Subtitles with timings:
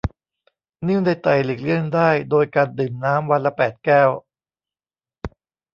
[0.87, 4.09] นิ่วในไตหลีกเลี่ยงได้โดยการดื่มน้ำวันละแปดแก้ว